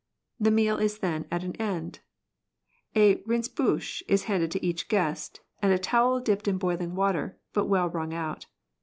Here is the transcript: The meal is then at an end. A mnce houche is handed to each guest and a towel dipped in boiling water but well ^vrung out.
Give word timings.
The 0.39 0.49
meal 0.49 0.77
is 0.77 0.97
then 0.97 1.27
at 1.29 1.43
an 1.43 1.55
end. 1.57 1.99
A 2.95 3.17
mnce 3.17 3.53
houche 3.55 4.01
is 4.07 4.23
handed 4.23 4.49
to 4.49 4.65
each 4.65 4.87
guest 4.87 5.41
and 5.61 5.71
a 5.71 5.77
towel 5.77 6.19
dipped 6.19 6.47
in 6.47 6.57
boiling 6.57 6.95
water 6.95 7.37
but 7.53 7.67
well 7.67 7.87
^vrung 7.87 8.11
out. 8.11 8.47